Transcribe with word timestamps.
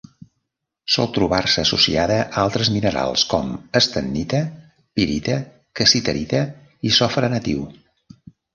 Sol 0.93 1.09
trobar-se 1.17 1.59
associada 1.63 2.15
a 2.23 2.45
altres 2.45 2.71
minerals 2.79 3.27
com: 3.35 3.53
estannita, 3.81 4.41
pirita, 5.01 5.39
cassiterita 5.83 6.43
i 6.91 6.97
sofre 7.01 7.33
natiu. 7.39 7.65